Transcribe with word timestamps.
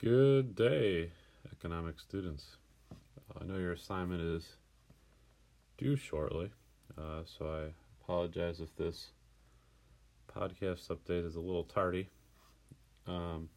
Good 0.00 0.56
day, 0.56 1.12
economic 1.52 2.00
students. 2.00 2.56
I 3.40 3.44
know 3.44 3.58
your 3.58 3.72
assignment 3.72 4.20
is 4.22 4.56
due 5.78 5.94
shortly, 5.94 6.50
uh, 6.98 7.22
so 7.24 7.46
I 7.46 7.72
apologize 8.02 8.60
if 8.60 8.74
this 8.74 9.12
podcast 10.36 10.88
update 10.88 11.24
is 11.24 11.36
a 11.36 11.40
little 11.40 11.62
tardy. 11.62 12.08
Um, 13.06 13.48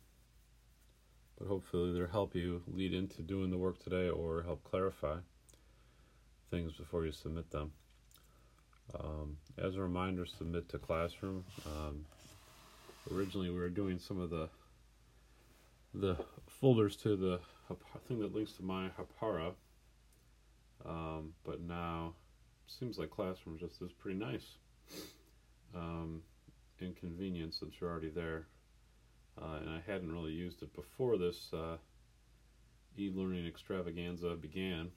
but 1.39 1.47
hopefully, 1.47 1.91
they'll 1.91 2.07
help 2.07 2.35
you 2.35 2.61
lead 2.67 2.93
into 2.93 3.23
doing 3.23 3.49
the 3.49 3.57
work 3.57 3.83
today 3.83 4.07
or 4.07 4.43
help 4.43 4.63
clarify 4.63 5.17
things 6.51 6.73
before 6.73 7.03
you 7.03 7.11
submit 7.11 7.49
them. 7.49 7.71
Um, 8.97 9.37
as 9.57 9.75
a 9.75 9.81
reminder, 9.81 10.27
submit 10.27 10.69
to 10.69 10.77
Classroom. 10.77 11.43
Um, 11.65 12.05
originally, 13.11 13.49
we 13.49 13.57
were 13.57 13.69
doing 13.69 13.97
some 13.97 14.21
of 14.21 14.29
the 14.29 14.49
the 15.93 16.17
folders 16.47 16.95
to 16.97 17.15
the 17.15 17.39
thing 18.07 18.19
that 18.19 18.33
links 18.33 18.53
to 18.53 18.63
my 18.63 18.89
Hapara, 18.97 19.53
um, 20.85 21.33
but 21.43 21.61
now 21.61 22.13
seems 22.67 22.97
like 22.97 23.09
Classroom 23.09 23.57
just 23.57 23.81
is 23.81 23.91
pretty 23.91 24.19
nice. 24.19 24.57
Um, 25.75 26.21
inconvenient 26.79 27.53
since 27.53 27.75
you're 27.79 27.89
already 27.89 28.09
there, 28.09 28.47
uh, 29.41 29.57
and 29.61 29.69
I 29.69 29.81
hadn't 29.85 30.11
really 30.11 30.31
used 30.31 30.61
it 30.61 30.73
before 30.75 31.17
this 31.17 31.51
uh, 31.53 31.77
e-learning 32.97 33.45
extravaganza 33.45 34.35
began. 34.35 34.89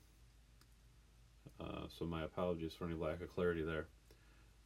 Uh, 1.61 1.87
so 1.89 2.05
my 2.05 2.25
apologies 2.25 2.75
for 2.75 2.87
any 2.87 2.95
lack 2.95 3.21
of 3.21 3.35
clarity 3.35 3.63
there. 3.63 3.87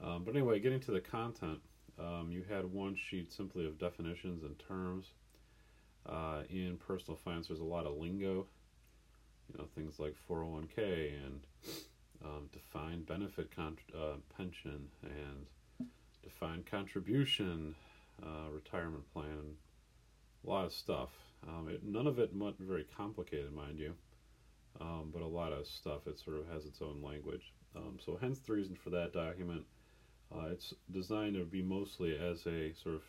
Um, 0.03 0.25
but 0.25 0.35
anyway, 0.37 0.61
getting 0.61 0.81
to 0.81 0.93
the 0.93 1.01
content, 1.01 1.59
um, 1.99 2.29
you 2.31 2.45
had 2.49 2.65
one 2.65 2.97
sheet 2.97 3.33
simply 3.33 3.67
of 3.67 3.79
definitions 3.79 4.43
and 4.45 4.59
terms. 4.59 5.13
Uh, 6.07 6.43
in 6.51 6.77
personal 6.77 7.19
finance, 7.25 7.49
there's 7.49 7.61
a 7.61 7.65
lot 7.65 7.87
of 7.87 7.97
lingo, 7.97 8.47
you 9.53 9.59
know, 9.59 9.65
things 9.75 9.99
like 9.99 10.15
401k 10.29 11.13
and 11.25 11.41
um, 12.25 12.49
defined 12.53 13.07
benefit 13.07 13.55
con- 13.55 13.79
uh, 13.95 14.17
pension 14.37 14.89
and 15.03 15.47
defined 16.23 16.67
contribution, 16.67 17.75
uh, 18.23 18.51
retirement 18.51 19.11
plan, 19.13 19.57
a 20.45 20.51
lot 20.51 20.65
of 20.65 20.73
stuff. 20.73 21.11
Um, 21.47 21.69
it, 21.69 21.85
none 21.85 22.07
of 22.07 22.19
it 22.19 22.35
much, 22.35 22.55
very 22.59 22.87
complicated, 22.97 23.53
mind 23.53 23.79
you, 23.79 23.95
um, 24.81 25.11
but 25.13 25.23
a 25.23 25.27
lot 25.27 25.53
of 25.53 25.67
stuff. 25.67 26.07
It 26.07 26.19
sort 26.19 26.39
of 26.39 26.49
has 26.49 26.65
its 26.65 26.81
own 26.81 27.03
language. 27.03 27.53
Um, 27.77 27.99
so, 28.05 28.19
hence 28.21 28.39
the 28.39 28.53
reason 28.53 28.77
for 28.77 28.91
that 28.91 29.13
document. 29.13 29.65
Uh, 30.35 30.47
it's 30.51 30.75
designed 30.91 31.35
to 31.35 31.45
be 31.45 31.63
mostly 31.63 32.17
as 32.17 32.47
a 32.47 32.73
sort 32.73 32.97
of 32.97 33.03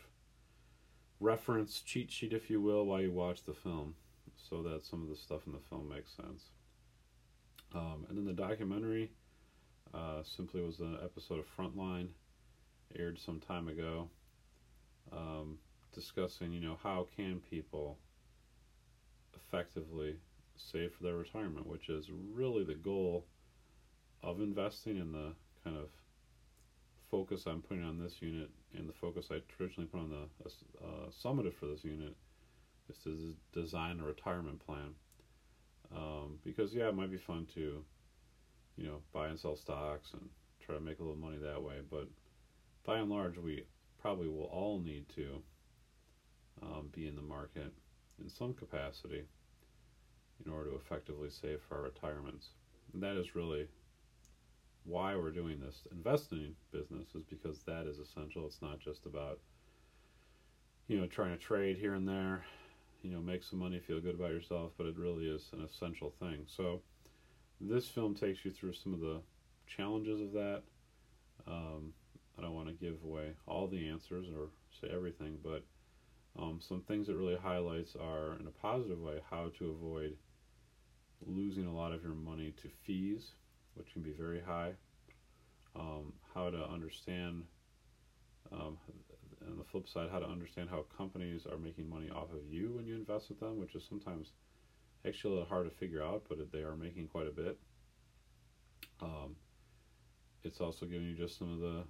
reference 1.19 1.81
cheat 1.81 2.11
sheet, 2.11 2.33
if 2.33 2.49
you 2.49 2.61
will, 2.61 2.85
while 2.85 3.01
you 3.01 3.11
watch 3.11 3.43
the 3.43 3.53
film, 3.53 3.95
so 4.49 4.61
that 4.63 4.85
some 4.85 5.01
of 5.01 5.09
the 5.09 5.15
stuff 5.15 5.41
in 5.45 5.53
the 5.53 5.59
film 5.69 5.89
makes 5.89 6.11
sense. 6.11 6.45
Um, 7.73 8.05
and 8.09 8.17
then 8.17 8.25
the 8.25 8.33
documentary 8.33 9.11
uh, 9.93 10.23
simply 10.23 10.61
was 10.61 10.79
an 10.79 10.97
episode 11.03 11.39
of 11.39 11.45
Frontline, 11.57 12.07
aired 12.97 13.19
some 13.19 13.39
time 13.39 13.67
ago, 13.67 14.09
um, 15.11 15.57
discussing, 15.93 16.51
you 16.51 16.59
know, 16.59 16.77
how 16.81 17.07
can 17.15 17.41
people 17.49 17.97
effectively 19.35 20.15
save 20.57 20.93
for 20.93 21.03
their 21.03 21.15
retirement, 21.15 21.67
which 21.67 21.89
is 21.89 22.09
really 22.33 22.63
the 22.63 22.75
goal 22.75 23.25
of 24.23 24.39
investing 24.39 24.97
in 24.97 25.11
the 25.11 25.33
kind 25.63 25.77
of 25.77 25.89
focus 27.09 27.43
I'm 27.45 27.61
putting 27.61 27.83
on 27.83 27.99
this 27.99 28.21
unit 28.21 28.49
and 28.77 28.87
the 28.89 28.93
focus 28.93 29.27
I 29.31 29.39
traditionally 29.55 29.87
put 29.87 29.99
on 29.99 30.09
the 30.09 30.49
uh, 30.83 31.09
summative 31.23 31.53
for 31.55 31.67
this 31.67 31.83
unit 31.83 32.15
is 32.89 32.97
to 33.03 33.35
design 33.53 33.99
a 33.99 34.05
retirement 34.05 34.65
plan. 34.65 34.93
Um, 35.95 36.39
because 36.43 36.73
yeah, 36.73 36.87
it 36.89 36.95
might 36.95 37.11
be 37.11 37.17
fun 37.17 37.47
to, 37.55 37.83
you 38.75 38.85
know, 38.85 39.01
buy 39.13 39.27
and 39.27 39.39
sell 39.39 39.55
stocks 39.55 40.11
and 40.13 40.29
try 40.65 40.75
to 40.75 40.81
make 40.81 40.99
a 40.99 41.03
little 41.03 41.17
money 41.17 41.37
that 41.37 41.61
way. 41.61 41.75
But 41.89 42.07
by 42.85 42.97
and 42.97 43.09
large, 43.09 43.37
we 43.37 43.65
probably 43.99 44.27
will 44.27 44.45
all 44.45 44.79
need 44.79 45.05
to 45.15 45.41
um, 46.61 46.89
be 46.93 47.07
in 47.07 47.15
the 47.15 47.21
market 47.21 47.73
in 48.21 48.29
some 48.29 48.53
capacity 48.53 49.23
in 50.45 50.51
order 50.51 50.71
to 50.71 50.75
effectively 50.75 51.29
save 51.29 51.59
for 51.67 51.77
our 51.77 51.83
retirements. 51.83 52.49
And 52.93 53.01
that 53.03 53.17
is 53.17 53.35
really 53.35 53.67
why 54.85 55.15
we're 55.15 55.31
doing 55.31 55.59
this 55.59 55.81
investing 55.91 56.55
business 56.71 57.07
is 57.15 57.23
because 57.23 57.59
that 57.63 57.87
is 57.87 57.99
essential. 57.99 58.45
It's 58.45 58.61
not 58.61 58.79
just 58.79 59.05
about 59.05 59.39
you 60.87 60.99
know 60.99 61.07
trying 61.07 61.31
to 61.31 61.37
trade 61.37 61.77
here 61.77 61.95
and 61.95 62.07
there, 62.07 62.45
you 63.05 63.11
know, 63.11 63.21
make 63.21 63.43
some 63.43 63.59
money, 63.59 63.79
feel 63.79 63.99
good 63.99 64.15
about 64.15 64.31
yourself, 64.31 64.71
but 64.77 64.87
it 64.87 64.97
really 64.97 65.27
is 65.27 65.49
an 65.53 65.63
essential 65.63 66.13
thing. 66.19 66.45
So 66.47 66.81
this 67.61 67.87
film 67.87 68.15
takes 68.15 68.43
you 68.43 68.51
through 68.51 68.73
some 68.73 68.93
of 68.93 68.99
the 68.99 69.21
challenges 69.67 70.19
of 70.21 70.31
that. 70.33 70.63
Um, 71.47 71.93
I 72.37 72.41
don't 72.41 72.55
want 72.55 72.67
to 72.67 72.73
give 72.73 73.03
away 73.03 73.33
all 73.47 73.67
the 73.67 73.87
answers 73.87 74.25
or 74.35 74.49
say 74.81 74.93
everything, 74.93 75.37
but 75.43 75.63
um, 76.37 76.59
some 76.59 76.81
things 76.81 77.07
it 77.07 77.15
really 77.15 77.37
highlights 77.37 77.95
are, 77.95 78.37
in 78.39 78.47
a 78.47 78.61
positive 78.61 78.99
way, 78.99 79.19
how 79.29 79.51
to 79.59 79.69
avoid 79.71 80.17
losing 81.25 81.65
a 81.65 81.73
lot 81.73 81.93
of 81.93 82.03
your 82.03 82.13
money 82.13 82.53
to 82.61 82.69
fees 82.85 83.33
which 83.75 83.93
can 83.93 84.01
be 84.01 84.11
very 84.11 84.41
high. 84.41 84.73
Um, 85.75 86.13
how 86.33 86.49
to 86.49 86.65
understand, 86.69 87.43
um, 88.51 88.77
on 89.45 89.57
the 89.57 89.63
flip 89.63 89.87
side, 89.87 90.09
how 90.11 90.19
to 90.19 90.27
understand 90.27 90.69
how 90.69 90.85
companies 90.97 91.45
are 91.45 91.57
making 91.57 91.89
money 91.89 92.09
off 92.09 92.31
of 92.31 92.49
you 92.49 92.73
when 92.75 92.85
you 92.85 92.95
invest 92.95 93.29
with 93.29 93.39
them, 93.39 93.59
which 93.59 93.75
is 93.75 93.85
sometimes 93.87 94.31
actually 95.05 95.31
a 95.31 95.33
little 95.35 95.49
hard 95.49 95.69
to 95.69 95.75
figure 95.75 96.01
out, 96.03 96.23
but 96.29 96.37
they 96.51 96.59
are 96.59 96.75
making 96.75 97.07
quite 97.07 97.27
a 97.27 97.31
bit. 97.31 97.59
Um, 99.01 99.35
it's 100.43 100.61
also 100.61 100.85
giving 100.85 101.07
you 101.07 101.15
just 101.15 101.37
some 101.37 101.51
of 101.51 101.59
the 101.59 101.83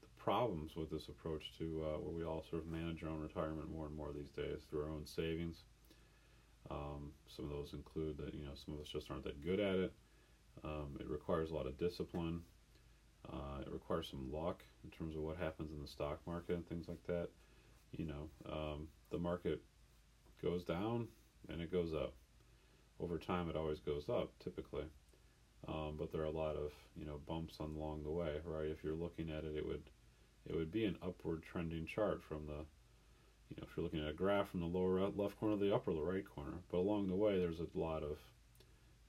the 0.00 0.06
problems 0.16 0.76
with 0.76 0.90
this 0.90 1.08
approach 1.08 1.52
to 1.58 1.84
uh, 1.84 1.98
where 1.98 2.14
we 2.14 2.24
all 2.24 2.44
sort 2.48 2.62
of 2.62 2.68
manage 2.68 3.02
our 3.02 3.10
own 3.10 3.20
retirement 3.20 3.70
more 3.70 3.86
and 3.86 3.96
more 3.96 4.12
these 4.12 4.30
days 4.30 4.62
through 4.68 4.82
our 4.82 4.90
own 4.90 5.06
savings. 5.06 5.64
Um, 6.70 7.12
some 7.26 7.46
of 7.46 7.50
those 7.50 7.72
include 7.72 8.18
that 8.18 8.34
you 8.34 8.44
know 8.44 8.52
some 8.54 8.74
of 8.74 8.80
us 8.80 8.88
just 8.88 9.10
aren't 9.10 9.24
that 9.24 9.42
good 9.42 9.58
at 9.58 9.76
it. 9.76 9.92
Um, 10.64 10.96
it 11.00 11.08
requires 11.08 11.50
a 11.50 11.54
lot 11.54 11.66
of 11.66 11.78
discipline. 11.78 12.42
Uh, 13.30 13.60
it 13.60 13.70
requires 13.70 14.08
some 14.08 14.30
luck 14.32 14.62
in 14.84 14.90
terms 14.90 15.16
of 15.16 15.22
what 15.22 15.36
happens 15.36 15.72
in 15.72 15.80
the 15.80 15.88
stock 15.88 16.20
market 16.26 16.56
and 16.56 16.68
things 16.68 16.88
like 16.88 17.04
that. 17.06 17.28
You 17.96 18.06
know, 18.06 18.28
um, 18.50 18.88
the 19.10 19.18
market 19.18 19.60
goes 20.42 20.64
down 20.64 21.08
and 21.48 21.60
it 21.60 21.72
goes 21.72 21.92
up. 21.92 22.14
Over 22.98 23.18
time, 23.18 23.48
it 23.48 23.56
always 23.56 23.80
goes 23.80 24.08
up, 24.08 24.30
typically. 24.38 24.84
Um, 25.68 25.96
but 25.98 26.12
there 26.12 26.22
are 26.22 26.26
a 26.26 26.30
lot 26.30 26.56
of 26.56 26.72
you 26.96 27.04
know 27.04 27.20
bumps 27.26 27.58
along 27.58 28.02
the 28.04 28.10
way, 28.10 28.36
right? 28.44 28.66
If 28.66 28.82
you're 28.82 28.94
looking 28.94 29.30
at 29.30 29.44
it, 29.44 29.56
it 29.56 29.66
would 29.66 29.82
it 30.46 30.56
would 30.56 30.72
be 30.72 30.84
an 30.84 30.96
upward 31.02 31.42
trending 31.42 31.86
chart 31.86 32.22
from 32.22 32.46
the 32.46 32.64
you 33.48 33.56
know 33.56 33.64
if 33.64 33.76
you're 33.76 33.84
looking 33.84 34.00
at 34.00 34.08
a 34.08 34.14
graph 34.14 34.50
from 34.50 34.60
the 34.60 34.66
lower 34.66 35.00
left 35.14 35.38
corner 35.38 35.56
to 35.56 35.60
the 35.62 35.74
upper 35.74 35.92
right 35.92 36.24
corner. 36.34 36.58
But 36.70 36.78
along 36.78 37.08
the 37.08 37.16
way, 37.16 37.38
there's 37.38 37.60
a 37.60 37.78
lot 37.78 38.02
of 38.02 38.18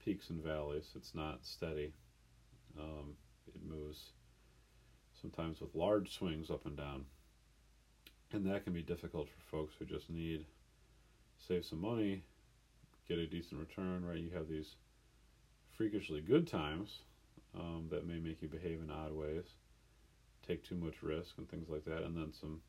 peaks 0.04 0.30
and 0.30 0.44
valleys. 0.44 0.92
It's 0.96 1.14
not 1.14 1.46
steady. 1.46 1.94
Um, 2.80 3.16
it 3.48 3.62
moves 3.64 4.12
sometimes 5.22 5.62
with 5.62 5.76
large 5.76 6.14
swings 6.18 6.50
up 6.50 6.66
and 6.66 6.76
down. 6.76 7.06
And 8.32 8.46
that 8.46 8.64
can 8.64 8.74
be 8.74 8.82
difficult 8.82 9.28
for 9.28 9.58
folks 9.58 9.76
who 9.78 9.86
just 9.86 10.10
need 10.10 10.46
save 11.48 11.66
some 11.66 11.82
money, 11.82 12.24
get 13.08 13.18
a 13.18 13.28
decent 13.28 13.60
return, 13.60 14.06
right? 14.06 14.20
You 14.20 14.32
have 14.36 14.48
these 14.48 14.76
freakishly 15.76 16.22
good 16.22 16.48
times 16.48 17.00
um, 17.58 17.88
that 17.90 18.08
may 18.08 18.20
make 18.20 18.42
you 18.42 18.48
behave 18.48 18.80
in 18.82 18.90
odd 18.90 19.12
ways, 19.12 19.46
take 20.48 20.64
too 20.64 20.76
much 20.76 21.02
risk 21.02 21.38
and 21.38 21.50
things 21.50 21.68
like 21.70 21.86
that, 21.86 22.04
and 22.04 22.16
then 22.16 22.32
some 22.32 22.62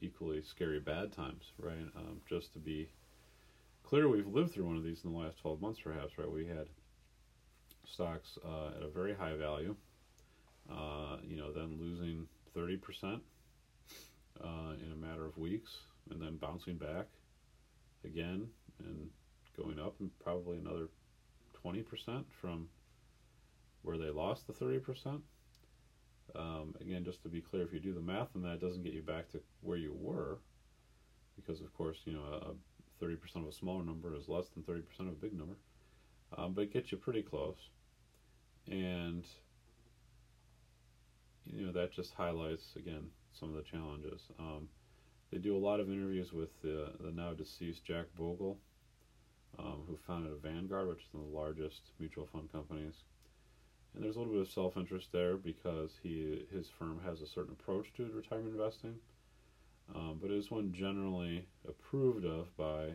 equally 0.00 0.42
scary 0.42 0.80
bad 0.80 1.12
times, 1.12 1.52
right? 1.58 1.86
Um, 1.96 2.20
just 2.28 2.52
to 2.52 2.58
be 2.58 2.88
clear 3.88 4.06
we've 4.06 4.26
lived 4.26 4.52
through 4.52 4.66
one 4.66 4.76
of 4.76 4.84
these 4.84 5.02
in 5.02 5.12
the 5.12 5.18
last 5.18 5.38
12 5.38 5.62
months, 5.62 5.80
perhaps, 5.82 6.18
right? 6.18 6.30
We 6.30 6.46
had 6.46 6.66
stocks 7.86 8.38
uh, 8.44 8.76
at 8.76 8.82
a 8.82 8.88
very 8.88 9.14
high 9.14 9.34
value, 9.34 9.74
uh, 10.70 11.16
you 11.26 11.38
know, 11.38 11.50
then 11.52 11.78
losing 11.80 12.26
30% 12.54 13.20
uh, 14.44 14.46
in 14.84 14.92
a 14.92 14.94
matter 14.94 15.24
of 15.24 15.38
weeks, 15.38 15.78
and 16.10 16.20
then 16.20 16.36
bouncing 16.36 16.76
back 16.76 17.06
again 18.04 18.48
and 18.80 19.08
going 19.56 19.78
up 19.78 19.94
and 20.00 20.10
probably 20.18 20.58
another 20.58 20.88
20% 21.64 22.24
from 22.42 22.68
where 23.80 23.96
they 23.96 24.10
lost 24.10 24.46
the 24.46 24.52
30%. 24.52 25.22
Um, 26.36 26.74
again, 26.82 27.04
just 27.04 27.22
to 27.22 27.30
be 27.30 27.40
clear, 27.40 27.62
if 27.62 27.72
you 27.72 27.80
do 27.80 27.94
the 27.94 28.02
math 28.02 28.36
on 28.36 28.42
that, 28.42 28.56
it 28.56 28.60
doesn't 28.60 28.82
get 28.82 28.92
you 28.92 29.00
back 29.00 29.30
to 29.30 29.40
where 29.62 29.78
you 29.78 29.96
were, 29.98 30.40
because 31.36 31.62
of 31.62 31.72
course, 31.72 31.96
you 32.04 32.12
know, 32.12 32.20
a 32.42 32.52
30% 33.02 33.36
of 33.36 33.46
a 33.48 33.52
smaller 33.52 33.84
number 33.84 34.14
is 34.14 34.28
less 34.28 34.48
than 34.48 34.62
30% 34.62 34.82
of 35.00 35.08
a 35.08 35.10
big 35.12 35.32
number. 35.32 35.56
Um, 36.36 36.52
but 36.54 36.62
it 36.62 36.72
gets 36.72 36.92
you 36.92 36.98
pretty 36.98 37.22
close. 37.22 37.70
And, 38.68 39.24
you 41.46 41.66
know, 41.66 41.72
that 41.72 41.92
just 41.92 42.14
highlights, 42.14 42.76
again, 42.76 43.10
some 43.32 43.48
of 43.50 43.56
the 43.56 43.62
challenges. 43.62 44.28
Um, 44.38 44.68
They 45.30 45.38
do 45.38 45.56
a 45.56 45.58
lot 45.58 45.80
of 45.80 45.90
interviews 45.90 46.32
with 46.32 46.60
the, 46.62 46.92
the 47.00 47.10
now 47.12 47.34
deceased 47.34 47.84
Jack 47.84 48.06
Bogle, 48.16 48.58
um, 49.58 49.84
who 49.86 49.96
founded 49.96 50.32
Vanguard, 50.42 50.88
which 50.88 51.00
is 51.04 51.12
one 51.12 51.24
of 51.24 51.30
the 51.30 51.36
largest 51.36 51.92
mutual 51.98 52.26
fund 52.26 52.50
companies. 52.52 53.04
And 53.94 54.04
there's 54.04 54.16
a 54.16 54.18
little 54.20 54.32
bit 54.34 54.42
of 54.42 54.48
self 54.50 54.76
interest 54.76 55.12
there 55.12 55.36
because 55.36 55.98
he 56.02 56.46
his 56.52 56.68
firm 56.68 57.00
has 57.04 57.20
a 57.22 57.26
certain 57.26 57.52
approach 57.52 57.92
to 57.94 58.10
retirement 58.12 58.52
investing, 58.54 58.96
um, 59.94 60.18
but 60.20 60.30
it 60.30 60.36
is 60.36 60.50
one 60.50 60.72
generally 60.72 61.46
approved 61.68 62.24
of 62.24 62.54
by 62.56 62.90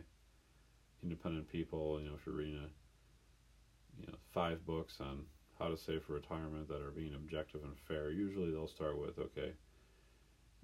independent 1.02 1.50
people. 1.50 2.00
You 2.00 2.08
know, 2.08 2.14
if 2.14 2.26
you're 2.26 2.36
reading 2.36 2.56
a 2.58 4.00
you 4.00 4.06
know 4.08 4.18
five 4.32 4.64
books 4.66 4.98
on 5.00 5.24
how 5.58 5.68
to 5.68 5.76
save 5.76 6.02
for 6.04 6.14
retirement 6.14 6.68
that 6.68 6.82
are 6.82 6.90
being 6.90 7.14
objective 7.14 7.62
and 7.62 7.78
fair, 7.86 8.10
usually 8.10 8.50
they'll 8.50 8.68
start 8.68 8.98
with 8.98 9.18
okay, 9.18 9.52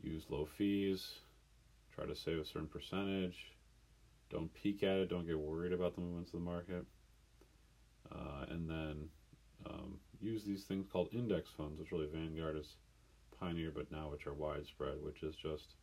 use 0.02 0.24
low 0.28 0.46
fees, 0.56 1.14
try 1.94 2.06
to 2.06 2.14
save 2.14 2.38
a 2.38 2.44
certain 2.44 2.68
percentage, 2.68 3.52
don't 4.30 4.52
peek 4.54 4.82
at 4.82 4.96
it, 4.96 5.10
don't 5.10 5.26
get 5.26 5.38
worried 5.38 5.72
about 5.72 5.94
the 5.94 6.00
movements 6.00 6.32
of 6.32 6.40
the 6.40 6.44
market, 6.44 6.84
uh, 8.12 8.46
and 8.48 8.68
then 8.68 9.08
um, 9.66 9.98
use 10.20 10.44
these 10.44 10.64
things 10.64 10.86
called 10.90 11.08
index 11.12 11.50
funds, 11.56 11.78
which 11.78 11.92
really 11.92 12.08
Vanguard 12.12 12.56
is 12.56 12.76
pioneered, 13.38 13.74
but 13.74 13.90
now 13.90 14.10
which 14.10 14.26
are 14.26 14.34
widespread, 14.34 15.02
which 15.02 15.22
is 15.22 15.34
just 15.34 15.74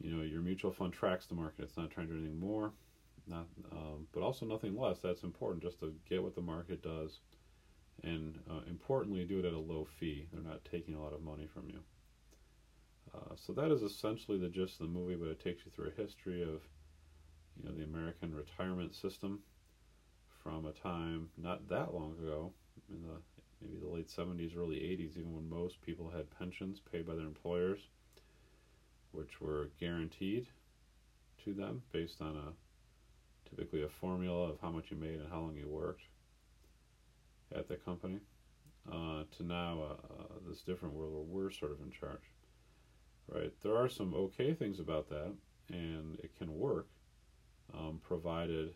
you 0.00 0.10
know 0.10 0.22
your 0.22 0.42
mutual 0.42 0.72
fund 0.72 0.92
tracks 0.92 1.26
the 1.26 1.34
market. 1.34 1.62
It's 1.62 1.76
not 1.76 1.90
trying 1.90 2.08
to 2.08 2.14
do 2.14 2.18
anything 2.20 2.40
more, 2.40 2.72
not 3.26 3.46
um, 3.72 4.06
but 4.12 4.22
also 4.22 4.46
nothing 4.46 4.76
less. 4.76 4.98
That's 5.00 5.22
important 5.22 5.62
just 5.62 5.80
to 5.80 5.94
get 6.08 6.22
what 6.22 6.34
the 6.34 6.40
market 6.40 6.82
does 6.82 7.20
and 8.04 8.38
uh, 8.48 8.60
importantly, 8.68 9.24
do 9.24 9.40
it 9.40 9.44
at 9.44 9.52
a 9.52 9.58
low 9.58 9.84
fee. 9.98 10.26
They're 10.32 10.42
not 10.42 10.64
taking 10.64 10.94
a 10.94 11.02
lot 11.02 11.12
of 11.12 11.22
money 11.22 11.46
from 11.52 11.68
you. 11.68 11.80
Uh, 13.14 13.34
so 13.34 13.52
that 13.54 13.70
is 13.72 13.82
essentially 13.82 14.38
the 14.38 14.48
gist 14.48 14.80
of 14.80 14.86
the 14.86 14.92
movie, 14.92 15.16
but 15.16 15.28
it 15.28 15.42
takes 15.42 15.64
you 15.64 15.72
through 15.74 15.88
a 15.96 16.00
history 16.00 16.42
of, 16.42 16.62
you 17.56 17.64
know, 17.64 17.74
the 17.74 17.84
American 17.84 18.34
retirement 18.34 18.94
system 18.94 19.40
from 20.42 20.66
a 20.66 20.72
time 20.72 21.28
not 21.36 21.68
that 21.68 21.92
long 21.94 22.12
ago, 22.22 22.52
in 22.88 23.02
the 23.02 23.16
maybe 23.60 23.78
the 23.80 23.88
late 23.88 24.08
70s, 24.08 24.56
early 24.56 24.76
80s, 24.76 25.16
even 25.16 25.34
when 25.34 25.48
most 25.48 25.80
people 25.80 26.10
had 26.10 26.30
pensions 26.38 26.80
paid 26.92 27.04
by 27.04 27.14
their 27.14 27.26
employers, 27.26 27.88
which 29.18 29.40
were 29.40 29.70
guaranteed 29.80 30.46
to 31.44 31.52
them 31.52 31.82
based 31.92 32.20
on 32.20 32.36
a 32.36 33.48
typically 33.50 33.82
a 33.82 33.88
formula 33.88 34.50
of 34.50 34.60
how 34.60 34.70
much 34.70 34.90
you 34.90 34.96
made 34.96 35.18
and 35.18 35.28
how 35.28 35.40
long 35.40 35.56
you 35.56 35.68
worked 35.68 36.02
at 37.52 37.66
the 37.66 37.74
company 37.74 38.20
uh, 38.90 39.24
to 39.36 39.42
now 39.42 39.82
uh, 39.82 40.22
uh, 40.22 40.26
this 40.48 40.60
different 40.62 40.94
world 40.94 41.12
where 41.12 41.44
we're 41.44 41.50
sort 41.50 41.72
of 41.72 41.80
in 41.80 41.90
charge. 41.90 42.30
Right? 43.26 43.52
There 43.62 43.76
are 43.76 43.88
some 43.88 44.14
okay 44.14 44.54
things 44.54 44.78
about 44.78 45.08
that, 45.10 45.34
and 45.68 46.18
it 46.20 46.36
can 46.38 46.56
work, 46.56 46.88
um, 47.74 48.00
provided 48.06 48.74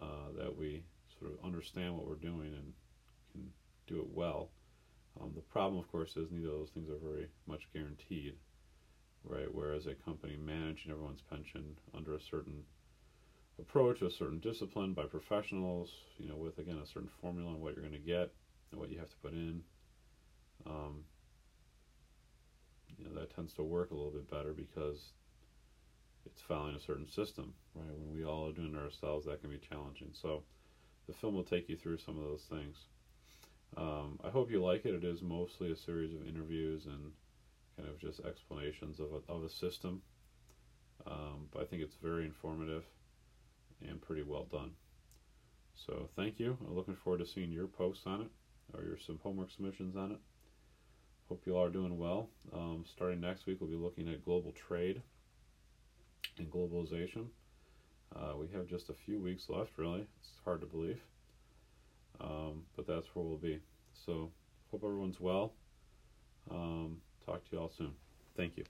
uh, 0.00 0.32
that 0.36 0.54
we 0.56 0.84
sort 1.18 1.32
of 1.32 1.44
understand 1.44 1.96
what 1.96 2.06
we're 2.06 2.14
doing 2.16 2.52
and 2.54 2.72
can 3.32 3.50
do 3.86 4.00
it 4.00 4.08
well. 4.12 4.50
Um, 5.20 5.32
the 5.34 5.40
problem, 5.40 5.80
of 5.80 5.90
course, 5.90 6.16
is 6.16 6.30
neither 6.30 6.48
of 6.48 6.58
those 6.58 6.70
things 6.70 6.90
are 6.90 6.98
very 6.98 7.28
much 7.46 7.68
guaranteed, 7.72 8.34
right? 9.24 9.52
Whereas 9.52 9.86
a 9.86 9.94
company 9.94 10.36
managing 10.36 10.92
everyone's 10.92 11.22
pension 11.22 11.76
under 11.96 12.14
a 12.14 12.20
certain 12.20 12.64
approach, 13.58 14.02
a 14.02 14.10
certain 14.10 14.40
discipline 14.40 14.92
by 14.92 15.04
professionals, 15.04 15.90
you 16.18 16.28
know, 16.28 16.36
with 16.36 16.58
again 16.58 16.78
a 16.82 16.86
certain 16.86 17.10
formula 17.20 17.50
on 17.50 17.60
what 17.60 17.74
you're 17.74 17.84
going 17.84 18.00
to 18.00 18.06
get 18.06 18.32
and 18.70 18.80
what 18.80 18.90
you 18.90 18.98
have 18.98 19.10
to 19.10 19.16
put 19.16 19.32
in. 19.32 19.62
Um, 20.66 21.04
you 22.98 23.04
know, 23.04 23.20
that 23.20 23.34
tends 23.34 23.52
to 23.54 23.62
work 23.62 23.90
a 23.90 23.94
little 23.94 24.10
bit 24.10 24.30
better 24.30 24.52
because 24.52 25.12
it's 26.26 26.42
following 26.42 26.76
a 26.76 26.80
certain 26.80 27.08
system, 27.10 27.54
right? 27.74 27.98
When 27.98 28.14
we 28.14 28.24
all 28.24 28.48
are 28.48 28.52
doing 28.52 28.74
it 28.74 28.78
ourselves, 28.78 29.26
that 29.26 29.40
can 29.40 29.50
be 29.50 29.58
challenging. 29.58 30.10
So, 30.12 30.42
the 31.06 31.12
film 31.12 31.34
will 31.34 31.44
take 31.44 31.68
you 31.68 31.76
through 31.76 31.98
some 31.98 32.16
of 32.16 32.24
those 32.24 32.46
things. 32.48 32.76
Um, 33.76 34.18
I 34.24 34.30
hope 34.30 34.50
you 34.50 34.62
like 34.62 34.86
it. 34.86 34.94
It 34.94 35.04
is 35.04 35.20
mostly 35.20 35.70
a 35.70 35.76
series 35.76 36.14
of 36.14 36.26
interviews 36.26 36.86
and 36.86 37.12
kind 37.76 37.88
of 37.88 37.98
just 37.98 38.20
explanations 38.20 39.00
of 39.00 39.08
a, 39.12 39.32
of 39.32 39.44
a 39.44 39.48
system. 39.48 40.02
Um, 41.06 41.48
but 41.52 41.62
I 41.62 41.64
think 41.64 41.82
it's 41.82 41.96
very 41.96 42.24
informative 42.24 42.84
and 43.86 44.00
pretty 44.00 44.22
well 44.22 44.44
done. 44.50 44.72
So 45.74 46.08
thank 46.16 46.38
you. 46.38 46.56
I'm 46.66 46.74
looking 46.74 46.94
forward 46.94 47.18
to 47.18 47.26
seeing 47.26 47.50
your 47.50 47.66
posts 47.66 48.06
on 48.06 48.22
it 48.22 48.30
or 48.72 48.84
your 48.84 48.98
some 48.98 49.18
homework 49.22 49.50
submissions 49.50 49.96
on 49.96 50.12
it. 50.12 50.18
Hope 51.28 51.42
you 51.46 51.56
all 51.56 51.64
are 51.64 51.70
doing 51.70 51.98
well. 51.98 52.28
Um, 52.52 52.84
starting 52.86 53.20
next 53.20 53.46
week, 53.46 53.58
we'll 53.60 53.70
be 53.70 53.76
looking 53.76 54.08
at 54.08 54.24
global 54.24 54.52
trade 54.52 55.02
and 56.38 56.50
globalization. 56.50 57.26
Uh, 58.14 58.36
we 58.36 58.46
have 58.48 58.66
just 58.66 58.90
a 58.90 58.94
few 58.94 59.18
weeks 59.20 59.48
left, 59.48 59.76
really. 59.76 60.06
It's 60.20 60.32
hard 60.44 60.60
to 60.60 60.66
believe. 60.66 61.00
Um, 62.20 62.62
but 62.76 62.86
that's 62.86 63.06
where 63.14 63.24
we'll 63.24 63.38
be. 63.38 63.60
So, 64.06 64.30
hope 64.70 64.84
everyone's 64.84 65.18
well. 65.18 65.54
Um, 66.50 66.98
talk 67.24 67.44
to 67.44 67.50
you 67.52 67.58
all 67.60 67.70
soon. 67.70 67.94
Thank 68.36 68.56
you. 68.56 68.64